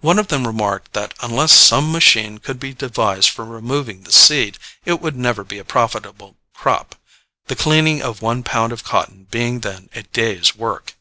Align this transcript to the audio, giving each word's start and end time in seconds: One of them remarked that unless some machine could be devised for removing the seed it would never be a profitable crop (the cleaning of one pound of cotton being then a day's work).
One 0.00 0.18
of 0.18 0.26
them 0.26 0.48
remarked 0.48 0.94
that 0.94 1.14
unless 1.20 1.52
some 1.52 1.92
machine 1.92 2.38
could 2.38 2.58
be 2.58 2.74
devised 2.74 3.28
for 3.30 3.44
removing 3.44 4.02
the 4.02 4.10
seed 4.10 4.58
it 4.84 5.00
would 5.00 5.14
never 5.14 5.44
be 5.44 5.58
a 5.58 5.64
profitable 5.64 6.34
crop 6.54 6.96
(the 7.46 7.54
cleaning 7.54 8.02
of 8.02 8.20
one 8.20 8.42
pound 8.42 8.72
of 8.72 8.82
cotton 8.82 9.28
being 9.30 9.60
then 9.60 9.88
a 9.94 10.02
day's 10.02 10.56
work). 10.56 10.94